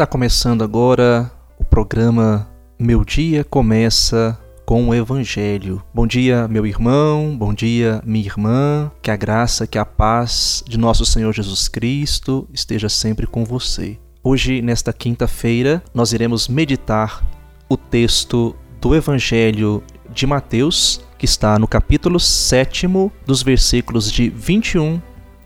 [0.00, 5.82] Está começando agora o programa Meu Dia Começa com o Evangelho.
[5.92, 8.90] Bom dia, meu irmão, bom dia, minha irmã.
[9.02, 13.98] Que a graça, que a paz de nosso Senhor Jesus Cristo esteja sempre com você.
[14.24, 17.22] Hoje, nesta quinta-feira, nós iremos meditar
[17.68, 22.88] o texto do Evangelho de Mateus, que está no capítulo 7,
[23.26, 24.98] dos versículos de 21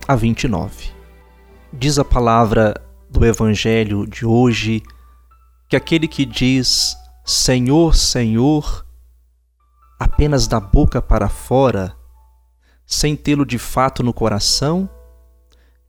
[0.07, 0.91] a 29.
[1.73, 2.84] Diz a palavra
[3.19, 4.83] do Evangelho de hoje
[5.69, 8.85] que aquele que diz Senhor, Senhor,
[9.99, 11.95] apenas da boca para fora,
[12.85, 14.89] sem tê-lo de fato no coração,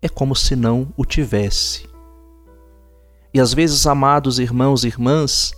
[0.00, 1.88] é como se não o tivesse.
[3.34, 5.52] E às vezes, amados irmãos e irmãs,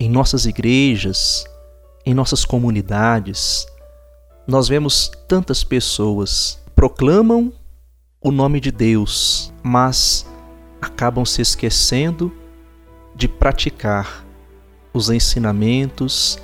[0.00, 1.44] em nossas igrejas,
[2.04, 3.66] em nossas comunidades,
[4.46, 7.52] nós vemos tantas pessoas proclamam
[8.20, 10.26] o nome de Deus, mas
[10.82, 12.32] acabam se esquecendo
[13.14, 14.24] de praticar
[14.92, 16.36] os ensinamentos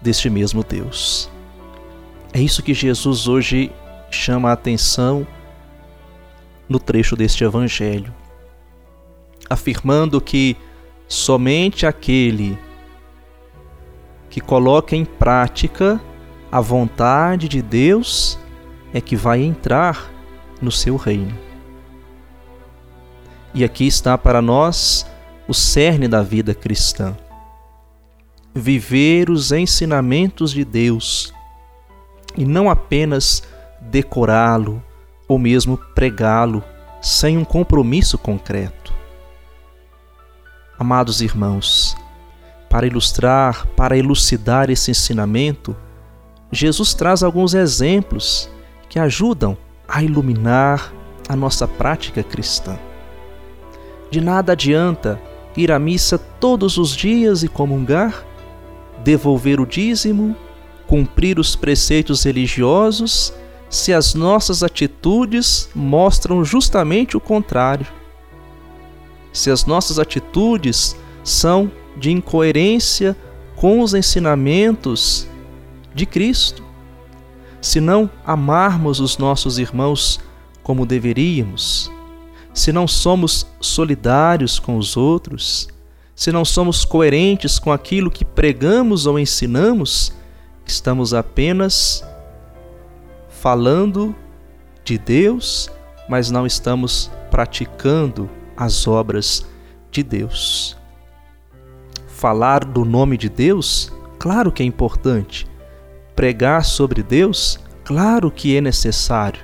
[0.00, 1.28] deste mesmo Deus.
[2.32, 3.72] É isso que Jesus hoje
[4.08, 5.26] chama a atenção
[6.68, 8.14] no trecho deste Evangelho,
[9.50, 10.56] afirmando que
[11.08, 12.56] somente aquele
[14.30, 16.00] que coloca em prática
[16.50, 18.38] a vontade de Deus
[18.94, 20.10] é que vai entrar
[20.60, 21.51] no seu reino.
[23.54, 25.06] E aqui está para nós
[25.46, 27.16] o cerne da vida cristã.
[28.54, 31.32] Viver os ensinamentos de Deus
[32.36, 33.42] e não apenas
[33.80, 34.82] decorá-lo
[35.28, 36.62] ou mesmo pregá-lo
[37.00, 38.92] sem um compromisso concreto.
[40.78, 41.96] Amados irmãos,
[42.70, 45.76] para ilustrar, para elucidar esse ensinamento,
[46.50, 48.48] Jesus traz alguns exemplos
[48.88, 50.92] que ajudam a iluminar
[51.28, 52.78] a nossa prática cristã.
[54.12, 55.18] De nada adianta
[55.56, 58.26] ir à missa todos os dias e comungar,
[59.02, 60.36] devolver o dízimo,
[60.86, 63.32] cumprir os preceitos religiosos,
[63.70, 67.86] se as nossas atitudes mostram justamente o contrário.
[69.32, 73.16] Se as nossas atitudes são de incoerência
[73.56, 75.26] com os ensinamentos
[75.94, 76.62] de Cristo,
[77.62, 80.20] se não amarmos os nossos irmãos
[80.62, 81.90] como deveríamos,
[82.54, 85.68] se não somos solidários com os outros,
[86.14, 90.12] se não somos coerentes com aquilo que pregamos ou ensinamos,
[90.66, 92.04] estamos apenas
[93.28, 94.14] falando
[94.84, 95.70] de Deus,
[96.08, 99.46] mas não estamos praticando as obras
[99.90, 100.76] de Deus.
[102.06, 105.46] Falar do nome de Deus, claro que é importante.
[106.14, 109.40] Pregar sobre Deus, claro que é necessário,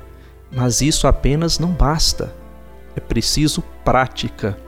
[0.52, 2.37] mas isso apenas não basta
[2.98, 4.58] é preciso prática.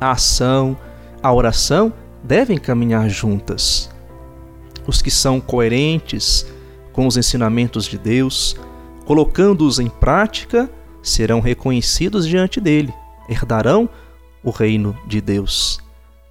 [0.00, 0.76] A ação,
[1.22, 3.90] a oração devem caminhar juntas.
[4.86, 6.46] Os que são coerentes
[6.92, 8.56] com os ensinamentos de Deus,
[9.04, 10.68] colocando-os em prática,
[11.02, 12.92] serão reconhecidos diante dele,
[13.28, 13.88] herdarão
[14.42, 15.78] o reino de Deus.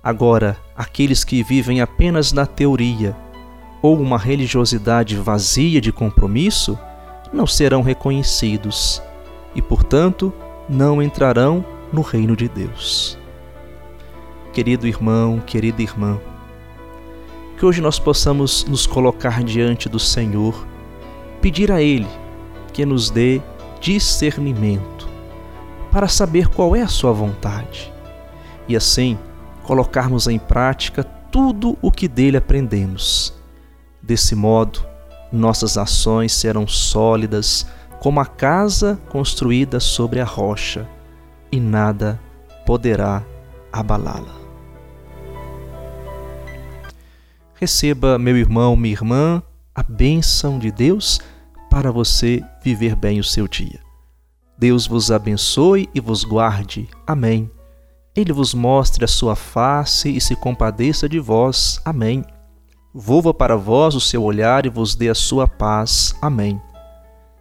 [0.03, 3.15] Agora, aqueles que vivem apenas na teoria
[3.81, 6.77] ou uma religiosidade vazia de compromisso
[7.31, 9.01] não serão reconhecidos
[9.53, 10.33] e, portanto,
[10.69, 13.17] não entrarão no reino de Deus.
[14.53, 16.19] Querido irmão, querida irmã,
[17.57, 20.65] que hoje nós possamos nos colocar diante do Senhor,
[21.41, 22.07] pedir a Ele
[22.73, 23.41] que nos dê
[23.79, 25.07] discernimento
[25.91, 27.91] para saber qual é a Sua vontade
[28.67, 29.17] e assim
[29.63, 33.33] colocarmos em prática tudo o que dele aprendemos.
[34.01, 34.85] Desse modo,
[35.31, 37.67] nossas ações serão sólidas,
[37.99, 40.87] como a casa construída sobre a rocha,
[41.51, 42.19] e nada
[42.65, 43.23] poderá
[43.71, 44.35] abalá-la.
[47.55, 49.41] Receba, meu irmão, minha irmã,
[49.73, 51.19] a bênção de Deus
[51.69, 53.79] para você viver bem o seu dia.
[54.57, 56.89] Deus vos abençoe e vos guarde.
[57.05, 57.49] Amém.
[58.15, 61.79] Ele vos mostre a sua face e se compadeça de vós.
[61.85, 62.23] Amém.
[62.93, 66.15] Volva para vós o seu olhar e vos dê a sua paz.
[66.19, 66.59] Amém.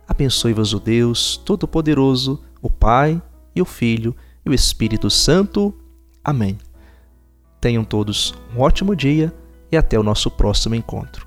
[0.09, 3.21] Abençoe-vos o Deus Todo-Poderoso, o Pai
[3.55, 4.15] e o Filho
[4.45, 5.75] e o Espírito Santo.
[6.25, 6.59] Amém.
[7.61, 9.33] Tenham todos um ótimo dia
[9.71, 11.26] e até o nosso próximo encontro.